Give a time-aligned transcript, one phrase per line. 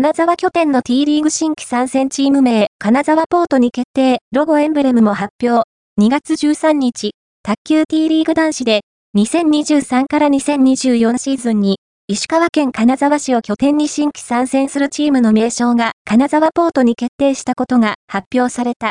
[0.00, 5.68] 金沢拠点の T リーグ新規参戦チーム名、金沢ポートに決定、ロゴエンブレムも発表。
[6.00, 8.82] 2月13日、卓球 T リーグ男子で、
[9.16, 18.86] 2023から2024シーズンに、石川県金沢市を拠点に新規参戦するチームの名称が金沢ポートに決定したことが発表された。